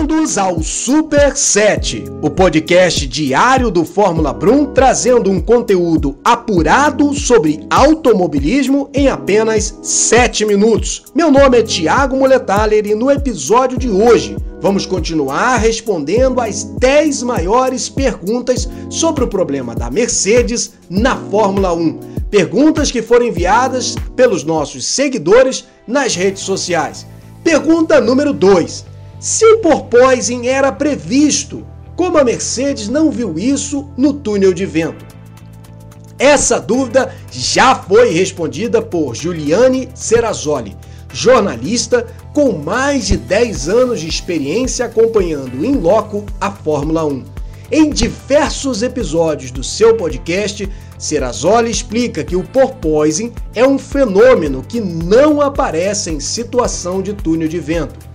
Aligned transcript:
Bem-vindos 0.00 0.38
ao 0.38 0.62
Super 0.62 1.36
7, 1.36 2.04
o 2.22 2.30
podcast 2.30 3.06
diário 3.06 3.70
do 3.70 3.84
Fórmula 3.84 4.32
Brum, 4.32 4.72
trazendo 4.72 5.30
um 5.30 5.38
conteúdo 5.38 6.16
apurado 6.24 7.12
sobre 7.12 7.60
automobilismo 7.68 8.88
em 8.94 9.08
apenas 9.08 9.78
7 9.82 10.46
minutos. 10.46 11.04
Meu 11.14 11.30
nome 11.30 11.58
é 11.58 11.62
Thiago 11.62 12.16
Moletaler 12.16 12.86
e 12.86 12.94
no 12.94 13.10
episódio 13.10 13.76
de 13.76 13.90
hoje 13.90 14.38
vamos 14.62 14.86
continuar 14.86 15.58
respondendo 15.58 16.40
as 16.40 16.64
10 16.64 17.22
maiores 17.24 17.90
perguntas 17.90 18.70
sobre 18.88 19.24
o 19.24 19.28
problema 19.28 19.74
da 19.74 19.90
Mercedes 19.90 20.72
na 20.88 21.14
Fórmula 21.14 21.74
1. 21.74 22.00
Perguntas 22.30 22.90
que 22.90 23.02
foram 23.02 23.26
enviadas 23.26 23.96
pelos 24.16 24.44
nossos 24.44 24.86
seguidores 24.86 25.66
nas 25.86 26.14
redes 26.14 26.40
sociais. 26.42 27.06
Pergunta 27.44 28.00
número 28.00 28.32
2. 28.32 28.88
Se 29.20 29.44
o 29.44 29.58
porpoising 29.58 30.46
era 30.46 30.72
previsto, 30.72 31.62
como 31.94 32.16
a 32.16 32.24
Mercedes 32.24 32.88
não 32.88 33.10
viu 33.10 33.38
isso 33.38 33.86
no 33.94 34.14
túnel 34.14 34.54
de 34.54 34.64
vento? 34.64 35.04
Essa 36.18 36.58
dúvida 36.58 37.14
já 37.30 37.74
foi 37.74 38.14
respondida 38.14 38.80
por 38.80 39.14
Giuliane 39.14 39.90
Serrazoli, 39.94 40.74
jornalista 41.12 42.06
com 42.32 42.52
mais 42.52 43.08
de 43.08 43.18
10 43.18 43.68
anos 43.68 44.00
de 44.00 44.08
experiência 44.08 44.86
acompanhando 44.86 45.66
em 45.66 45.74
loco 45.74 46.24
a 46.40 46.50
Fórmula 46.50 47.04
1. 47.04 47.24
Em 47.70 47.90
diversos 47.90 48.82
episódios 48.82 49.50
do 49.50 49.62
seu 49.62 49.98
podcast, 49.98 50.66
Serrazoli 50.98 51.70
explica 51.70 52.24
que 52.24 52.36
o 52.36 52.42
porpoising 52.42 53.34
é 53.54 53.66
um 53.66 53.78
fenômeno 53.78 54.64
que 54.66 54.80
não 54.80 55.42
aparece 55.42 56.10
em 56.10 56.18
situação 56.18 57.02
de 57.02 57.12
túnel 57.12 57.48
de 57.48 57.58
vento 57.58 58.09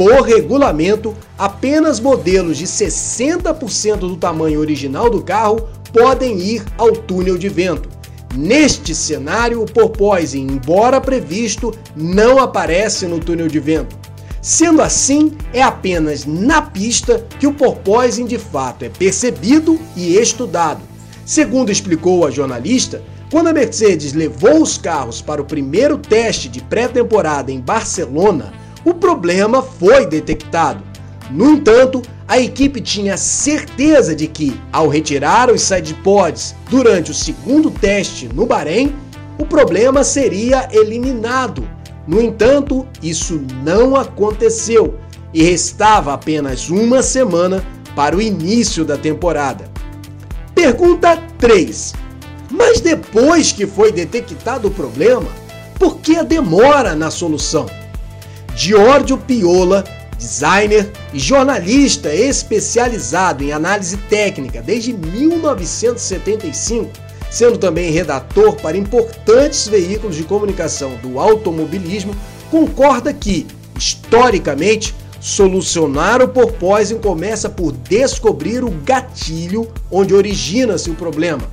por 0.00 0.22
regulamento, 0.22 1.14
apenas 1.36 2.00
modelos 2.00 2.56
de 2.56 2.64
60% 2.64 3.98
do 3.98 4.16
tamanho 4.16 4.58
original 4.58 5.10
do 5.10 5.20
carro 5.20 5.68
podem 5.92 6.38
ir 6.38 6.64
ao 6.78 6.92
túnel 6.92 7.36
de 7.36 7.50
vento. 7.50 7.86
Neste 8.34 8.94
cenário, 8.94 9.60
o 9.60 9.66
porpoising, 9.66 10.46
embora 10.46 11.02
previsto, 11.02 11.74
não 11.94 12.38
aparece 12.38 13.06
no 13.06 13.20
túnel 13.20 13.46
de 13.46 13.60
vento. 13.60 13.94
Sendo 14.40 14.80
assim, 14.80 15.36
é 15.52 15.60
apenas 15.60 16.24
na 16.24 16.62
pista 16.62 17.26
que 17.38 17.46
o 17.46 17.52
porpoising 17.52 18.24
de 18.24 18.38
fato 18.38 18.86
é 18.86 18.88
percebido 18.88 19.78
e 19.94 20.16
estudado. 20.16 20.80
Segundo 21.26 21.70
explicou 21.70 22.26
a 22.26 22.30
jornalista, 22.30 23.02
quando 23.30 23.48
a 23.48 23.52
Mercedes 23.52 24.14
levou 24.14 24.62
os 24.62 24.78
carros 24.78 25.20
para 25.20 25.42
o 25.42 25.44
primeiro 25.44 25.98
teste 25.98 26.48
de 26.48 26.62
pré-temporada 26.62 27.52
em 27.52 27.60
Barcelona, 27.60 28.50
o 28.84 28.94
problema 28.94 29.62
foi 29.62 30.06
detectado. 30.06 30.82
No 31.30 31.52
entanto, 31.52 32.02
a 32.26 32.38
equipe 32.38 32.80
tinha 32.80 33.16
certeza 33.16 34.14
de 34.14 34.26
que, 34.26 34.58
ao 34.72 34.88
retirar 34.88 35.50
os 35.50 35.62
sidepods 35.62 36.54
durante 36.68 37.10
o 37.10 37.14
segundo 37.14 37.70
teste 37.70 38.28
no 38.32 38.46
Bahrein, 38.46 38.94
o 39.38 39.46
problema 39.46 40.04
seria 40.04 40.68
eliminado. 40.72 41.68
No 42.06 42.20
entanto, 42.20 42.86
isso 43.02 43.40
não 43.64 43.96
aconteceu 43.96 44.98
e 45.32 45.42
restava 45.42 46.12
apenas 46.12 46.68
uma 46.68 47.02
semana 47.02 47.62
para 47.94 48.16
o 48.16 48.22
início 48.22 48.84
da 48.84 48.96
temporada. 48.96 49.64
Pergunta 50.54 51.16
3. 51.38 51.94
Mas 52.50 52.80
depois 52.80 53.52
que 53.52 53.66
foi 53.66 53.92
detectado 53.92 54.68
o 54.68 54.70
problema, 54.70 55.28
por 55.78 55.98
que 55.98 56.16
a 56.16 56.22
demora 56.22 56.94
na 56.94 57.10
solução? 57.10 57.66
Giorgio 58.62 59.16
Piola, 59.16 59.82
designer 60.18 60.92
e 61.14 61.18
jornalista 61.18 62.14
especializado 62.14 63.42
em 63.42 63.52
análise 63.52 63.96
técnica 63.96 64.60
desde 64.60 64.92
1975, 64.92 66.90
sendo 67.30 67.56
também 67.56 67.90
redator 67.90 68.54
para 68.56 68.76
importantes 68.76 69.66
veículos 69.66 70.14
de 70.14 70.24
comunicação 70.24 70.94
do 70.96 71.18
automobilismo, 71.18 72.14
concorda 72.50 73.14
que, 73.14 73.46
historicamente, 73.78 74.94
solucionar 75.18 76.20
o 76.20 76.28
porpoising 76.28 76.98
começa 76.98 77.48
por 77.48 77.72
descobrir 77.72 78.62
o 78.62 78.70
gatilho 78.84 79.72
onde 79.90 80.12
origina-se 80.12 80.90
o 80.90 80.94
problema. 80.94 81.48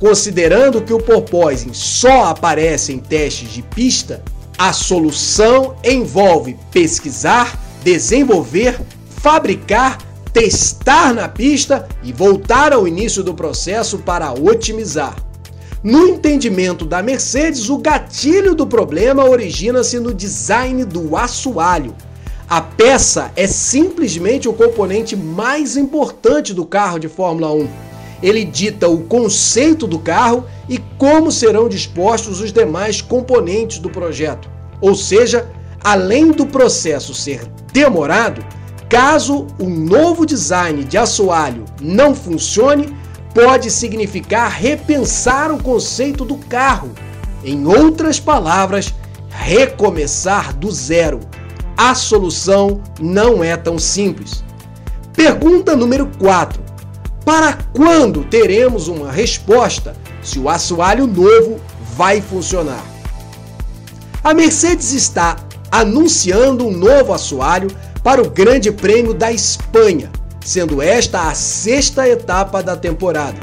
Considerando 0.00 0.80
que 0.80 0.94
o 0.94 1.02
porpoising 1.02 1.74
só 1.74 2.24
aparece 2.24 2.94
em 2.94 2.98
testes 2.98 3.52
de 3.52 3.60
pista, 3.60 4.22
a 4.58 4.72
solução 4.72 5.76
envolve 5.84 6.56
pesquisar, 6.70 7.58
desenvolver, 7.84 8.80
fabricar, 9.08 9.98
testar 10.32 11.12
na 11.12 11.28
pista 11.28 11.86
e 12.02 12.12
voltar 12.12 12.72
ao 12.72 12.88
início 12.88 13.22
do 13.22 13.34
processo 13.34 13.98
para 13.98 14.32
otimizar. 14.32 15.16
No 15.82 16.06
entendimento 16.08 16.84
da 16.84 17.02
Mercedes, 17.02 17.68
o 17.68 17.78
gatilho 17.78 18.54
do 18.54 18.66
problema 18.66 19.24
origina-se 19.24 20.00
no 20.00 20.12
design 20.12 20.84
do 20.84 21.16
assoalho. 21.16 21.94
A 22.48 22.60
peça 22.60 23.30
é 23.36 23.46
simplesmente 23.46 24.48
o 24.48 24.52
componente 24.52 25.14
mais 25.14 25.76
importante 25.76 26.54
do 26.54 26.64
carro 26.64 26.98
de 26.98 27.08
Fórmula 27.08 27.52
1 27.52 27.85
ele 28.22 28.44
dita 28.44 28.88
o 28.88 29.02
conceito 29.04 29.86
do 29.86 29.98
carro 29.98 30.44
e 30.68 30.78
como 30.98 31.30
serão 31.30 31.68
dispostos 31.68 32.40
os 32.40 32.52
demais 32.52 33.00
componentes 33.00 33.78
do 33.78 33.90
projeto. 33.90 34.48
Ou 34.80 34.94
seja, 34.94 35.48
além 35.82 36.32
do 36.32 36.46
processo 36.46 37.14
ser 37.14 37.46
demorado, 37.72 38.44
caso 38.88 39.46
um 39.60 39.68
novo 39.68 40.24
design 40.24 40.84
de 40.84 40.96
assoalho 40.96 41.64
não 41.80 42.14
funcione, 42.14 42.94
pode 43.34 43.70
significar 43.70 44.50
repensar 44.50 45.52
o 45.52 45.62
conceito 45.62 46.24
do 46.24 46.36
carro. 46.36 46.90
Em 47.44 47.66
outras 47.66 48.18
palavras, 48.18 48.94
recomeçar 49.28 50.56
do 50.56 50.70
zero. 50.70 51.20
A 51.76 51.94
solução 51.94 52.80
não 52.98 53.44
é 53.44 53.54
tão 53.56 53.78
simples. 53.78 54.42
Pergunta 55.12 55.76
número 55.76 56.10
4. 56.18 56.65
Para 57.26 57.58
quando 57.72 58.22
teremos 58.22 58.86
uma 58.86 59.10
resposta 59.10 59.96
se 60.22 60.38
o 60.38 60.48
assoalho 60.48 61.08
novo 61.08 61.60
vai 61.96 62.20
funcionar? 62.20 62.86
A 64.22 64.32
Mercedes 64.32 64.92
está 64.92 65.34
anunciando 65.68 66.64
um 66.64 66.70
novo 66.70 67.12
assoalho 67.12 67.68
para 68.00 68.22
o 68.22 68.30
Grande 68.30 68.70
Prêmio 68.70 69.12
da 69.12 69.32
Espanha, 69.32 70.08
sendo 70.40 70.80
esta 70.80 71.28
a 71.28 71.34
sexta 71.34 72.08
etapa 72.08 72.62
da 72.62 72.76
temporada. 72.76 73.40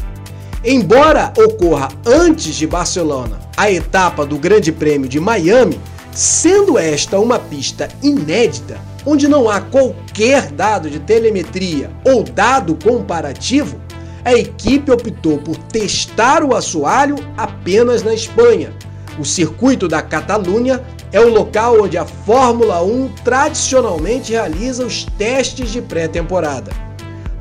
Embora 0.64 1.34
ocorra 1.38 1.90
antes 2.06 2.56
de 2.56 2.66
Barcelona 2.66 3.38
a 3.58 3.70
etapa 3.70 4.26
do 4.26 4.38
Grande 4.38 4.72
Prêmio 4.72 5.10
de 5.10 5.20
Miami, 5.20 5.78
sendo 6.14 6.78
esta 6.78 7.20
uma 7.20 7.38
pista 7.38 7.90
inédita, 8.02 8.80
onde 9.06 9.28
não 9.28 9.50
há 9.50 9.62
qualquer 9.62 10.52
dado 10.52 10.90
de 10.90 11.00
telemetria 11.00 11.90
ou 12.06 12.24
dado 12.24 12.78
comparativo, 12.84 13.80
a 14.26 14.34
equipe 14.34 14.92
optou 14.92 15.38
por 15.38 15.58
testar 15.58 16.44
o 16.44 16.56
assoalho 16.56 17.16
apenas 17.38 18.04
na 18.04 18.14
Espanha. 18.14 18.74
O 19.20 19.26
circuito 19.26 19.88
da 19.88 20.02
Catalunha 20.02 20.82
é 21.12 21.20
o 21.20 21.30
local 21.30 21.84
onde 21.84 21.98
a 21.98 22.06
Fórmula 22.06 22.82
1 22.82 23.10
tradicionalmente 23.24 24.32
realiza 24.32 24.86
os 24.86 25.04
testes 25.18 25.72
de 25.72 25.82
pré-temporada. 25.82 26.72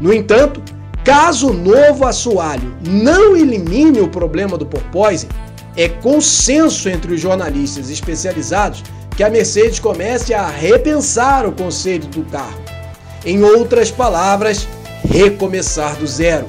No 0.00 0.12
entanto, 0.12 0.60
caso 1.04 1.50
o 1.50 1.52
novo 1.52 2.04
assoalho 2.04 2.76
não 2.86 3.36
elimine 3.36 4.00
o 4.00 4.08
problema 4.08 4.58
do 4.58 4.66
porpoising, 4.66 5.28
é 5.76 5.88
consenso 5.88 6.88
entre 6.88 7.14
os 7.14 7.20
jornalistas 7.20 7.88
especializados 7.88 8.82
que 9.16 9.22
a 9.22 9.30
Mercedes 9.30 9.78
comece 9.78 10.32
a 10.32 10.48
repensar 10.48 11.46
o 11.46 11.52
conceito 11.52 12.06
do 12.08 12.24
carro. 12.30 12.60
Em 13.24 13.42
outras 13.42 13.90
palavras, 13.90 14.66
recomeçar 15.04 15.96
do 15.96 16.06
zero. 16.06 16.46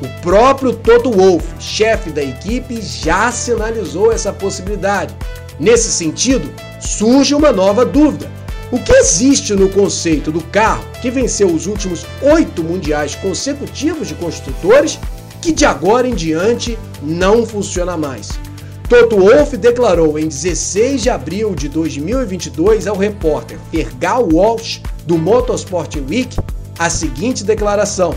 O 0.00 0.08
próprio 0.20 0.72
Toto 0.72 1.10
Wolff, 1.10 1.46
chefe 1.60 2.10
da 2.10 2.22
equipe, 2.22 2.80
já 2.82 3.30
sinalizou 3.30 4.12
essa 4.12 4.32
possibilidade. 4.32 5.14
Nesse 5.58 5.92
sentido, 5.92 6.52
surge 6.80 7.34
uma 7.34 7.52
nova 7.52 7.84
dúvida. 7.84 8.30
O 8.70 8.78
que 8.78 8.92
existe 8.92 9.54
no 9.54 9.68
conceito 9.68 10.32
do 10.32 10.40
carro 10.44 10.84
que 11.00 11.10
venceu 11.10 11.48
os 11.48 11.66
últimos 11.66 12.06
oito 12.22 12.64
mundiais 12.64 13.14
consecutivos 13.14 14.08
de 14.08 14.14
construtores 14.14 14.98
que 15.40 15.52
de 15.52 15.64
agora 15.64 16.08
em 16.08 16.14
diante 16.14 16.78
não 17.02 17.44
funciona 17.44 17.96
mais? 17.96 18.30
Toto 18.92 19.16
Wolff 19.16 19.56
declarou 19.56 20.18
em 20.18 20.28
16 20.28 21.04
de 21.04 21.08
abril 21.08 21.54
de 21.54 21.66
2022 21.66 22.86
ao 22.86 22.94
repórter 22.94 23.58
Fergal 23.70 24.28
Walsh 24.30 24.82
do 25.06 25.16
Motorsport 25.16 25.96
Week 26.10 26.36
a 26.78 26.90
seguinte 26.90 27.42
declaração: 27.42 28.14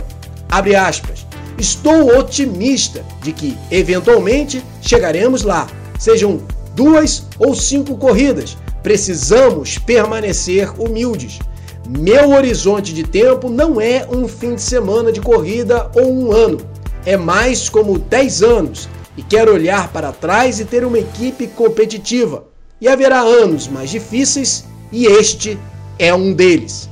abre 0.50 0.76
aspas, 0.76 1.26
estou 1.58 2.20
otimista 2.20 3.06
de 3.22 3.32
que 3.32 3.58
eventualmente 3.72 4.62
chegaremos 4.82 5.44
lá, 5.44 5.66
sejam 5.98 6.42
duas 6.76 7.24
ou 7.40 7.56
cinco 7.56 7.96
corridas. 7.96 8.58
Precisamos 8.84 9.78
permanecer 9.78 10.70
humildes. 10.78 11.40
Meu 11.88 12.32
horizonte 12.32 12.94
de 12.94 13.04
tempo 13.04 13.50
não 13.50 13.80
é 13.80 14.06
um 14.12 14.28
fim 14.28 14.56
de 14.56 14.62
semana 14.62 15.10
de 15.10 15.22
corrida 15.22 15.90
ou 15.96 16.12
um 16.12 16.34
ano, 16.34 16.58
é 17.06 17.16
mais 17.16 17.70
como 17.70 17.98
10 17.98 18.44
anos 18.44 18.90
e 19.18 19.24
quero 19.24 19.54
olhar 19.54 19.92
para 19.92 20.12
trás 20.12 20.60
e 20.60 20.66
ter 20.66 20.84
uma 20.86 21.00
equipe 21.00 21.48
competitiva. 21.48 22.46
E 22.80 22.88
haverá 22.88 23.20
anos 23.20 23.68
mais 23.68 23.90
difíceis 23.90 24.66
e 24.92 25.06
este 25.06 25.58
é 25.98 26.14
um 26.14 26.34
deles. 26.34 26.90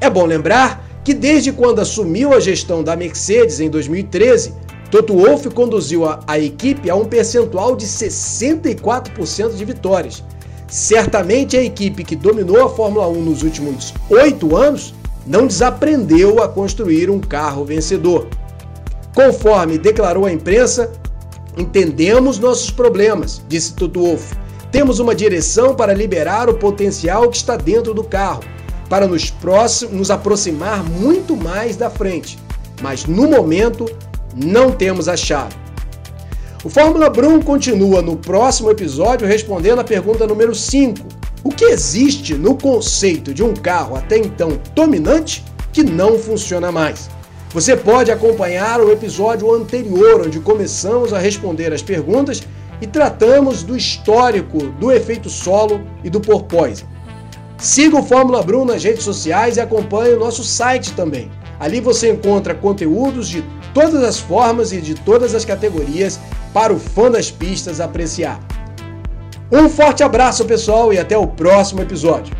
É 0.00 0.08
bom 0.08 0.24
lembrar 0.24 0.84
que 1.04 1.14
desde 1.14 1.52
quando 1.52 1.80
assumiu 1.80 2.32
a 2.32 2.40
gestão 2.40 2.82
da 2.82 2.96
Mercedes 2.96 3.60
em 3.60 3.68
2013, 3.68 4.54
Toto 4.90 5.16
Wolff 5.16 5.48
conduziu 5.50 6.06
a, 6.06 6.20
a 6.26 6.38
equipe 6.38 6.90
a 6.90 6.96
um 6.96 7.04
percentual 7.04 7.76
de 7.76 7.86
64% 7.86 9.54
de 9.54 9.64
vitórias 9.64 10.22
Certamente 10.70 11.56
a 11.56 11.62
equipe 11.62 12.04
que 12.04 12.14
dominou 12.14 12.64
a 12.64 12.70
Fórmula 12.70 13.08
1 13.08 13.22
nos 13.22 13.42
últimos 13.42 13.92
oito 14.08 14.56
anos 14.56 14.94
não 15.26 15.48
desaprendeu 15.48 16.40
a 16.40 16.48
construir 16.48 17.10
um 17.10 17.18
carro 17.18 17.64
vencedor. 17.64 18.28
Conforme 19.12 19.78
declarou 19.78 20.26
à 20.26 20.32
imprensa, 20.32 20.92
entendemos 21.56 22.38
nossos 22.38 22.70
problemas, 22.70 23.42
disse 23.48 23.74
Toto 23.74 24.00
Wolff. 24.00 24.34
Temos 24.70 24.98
uma 24.98 25.14
direção 25.14 25.74
para 25.74 25.92
liberar 25.92 26.48
o 26.48 26.54
potencial 26.54 27.28
que 27.28 27.36
está 27.36 27.56
dentro 27.56 27.92
do 27.92 28.04
carro, 28.04 28.42
para 28.88 29.06
nos, 29.06 29.30
próximo, 29.30 29.96
nos 29.96 30.10
aproximar 30.10 30.84
muito 30.84 31.36
mais 31.36 31.76
da 31.76 31.90
frente. 31.90 32.38
Mas 32.80 33.04
no 33.04 33.28
momento 33.28 33.86
não 34.34 34.70
temos 34.70 35.08
a 35.08 35.16
chave. 35.16 35.54
O 36.62 36.68
Fórmula 36.68 37.08
Brum 37.08 37.40
continua 37.40 38.02
no 38.02 38.16
próximo 38.16 38.70
episódio 38.70 39.26
respondendo 39.26 39.80
a 39.80 39.84
pergunta 39.84 40.26
número 40.26 40.54
5. 40.54 40.98
O 41.42 41.50
que 41.50 41.64
existe 41.64 42.34
no 42.34 42.54
conceito 42.54 43.32
de 43.32 43.42
um 43.42 43.54
carro 43.54 43.96
até 43.96 44.18
então 44.18 44.60
dominante 44.74 45.42
que 45.72 45.82
não 45.82 46.18
funciona 46.18 46.70
mais? 46.70 47.08
Você 47.52 47.76
pode 47.76 48.12
acompanhar 48.12 48.80
o 48.80 48.92
episódio 48.92 49.52
anterior, 49.52 50.22
onde 50.24 50.38
começamos 50.38 51.12
a 51.12 51.18
responder 51.18 51.72
as 51.72 51.82
perguntas 51.82 52.42
e 52.80 52.86
tratamos 52.86 53.64
do 53.64 53.76
histórico 53.76 54.58
do 54.78 54.92
efeito 54.92 55.28
solo 55.28 55.80
e 56.04 56.08
do 56.08 56.20
porpoise. 56.20 56.84
Siga 57.58 57.98
o 57.98 58.04
Fórmula 58.04 58.40
Brum 58.40 58.64
nas 58.64 58.84
redes 58.84 59.02
sociais 59.02 59.56
e 59.56 59.60
acompanhe 59.60 60.14
o 60.14 60.18
nosso 60.20 60.44
site 60.44 60.92
também. 60.92 61.28
Ali 61.58 61.80
você 61.80 62.10
encontra 62.12 62.54
conteúdos 62.54 63.28
de 63.28 63.44
todas 63.74 64.02
as 64.04 64.20
formas 64.20 64.72
e 64.72 64.80
de 64.80 64.94
todas 64.94 65.34
as 65.34 65.44
categorias 65.44 66.20
para 66.54 66.72
o 66.72 66.78
fã 66.78 67.10
das 67.10 67.32
pistas 67.32 67.80
apreciar. 67.80 68.40
Um 69.50 69.68
forte 69.68 70.04
abraço, 70.04 70.44
pessoal, 70.44 70.92
e 70.92 70.98
até 70.98 71.18
o 71.18 71.26
próximo 71.26 71.82
episódio. 71.82 72.39